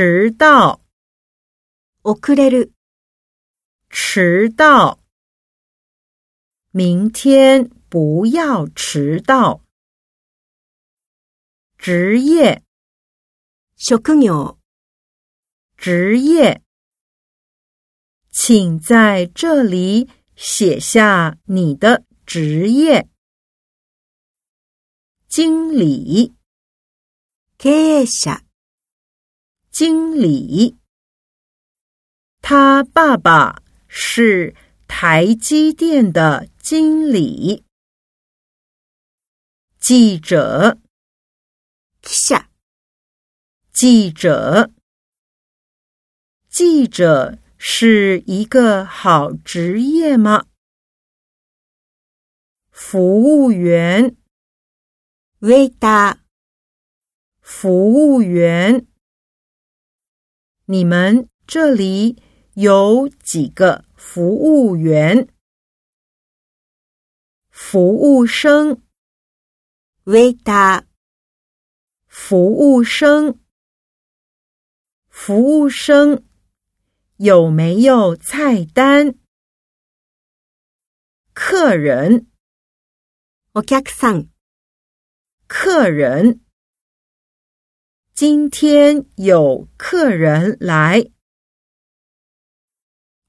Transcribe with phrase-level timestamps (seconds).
[0.00, 0.80] 迟到，
[2.04, 2.70] 遅れる。
[3.90, 5.00] 迟到，
[6.70, 9.60] 明天不要迟到。
[11.76, 12.62] 职业，
[13.76, 14.56] 職業。
[15.76, 16.62] 职业，
[18.30, 23.08] 请在这里写下你的职业。
[25.28, 26.32] 经理，
[27.58, 28.47] 経理。
[29.71, 30.77] 经理。
[32.41, 34.55] 他爸爸是
[34.87, 37.63] 台积电的经理。
[39.79, 40.79] 记者，
[42.01, 42.59] 記者、
[43.73, 44.71] 记者，
[46.49, 50.45] 记者是一个好职业吗？
[52.71, 54.15] 服务员，
[55.39, 56.17] ウェイター、
[57.41, 58.87] 服务员，
[60.67, 62.21] 你们这里
[62.53, 65.27] 有几个服务员？
[67.49, 68.81] 服务生，
[70.05, 70.85] ウェイター、
[72.07, 73.39] 服务生，
[75.09, 76.23] 服务生
[77.17, 79.15] 有没有菜单？
[81.33, 82.27] 客人，
[83.53, 84.29] お客さん、
[85.47, 86.41] 客人，
[88.20, 91.08] 今天有客人来，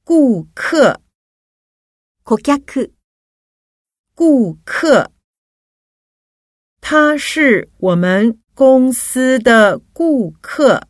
[0.04, 1.00] 顾客，
[4.16, 5.12] 顾客，
[6.82, 10.82] 他是我们公司的顾客，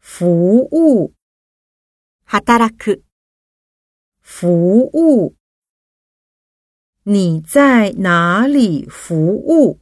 [0.00, 1.14] 服务，
[2.26, 3.02] 働く，
[4.20, 5.34] 服务，
[7.04, 9.80] 你在哪里服务？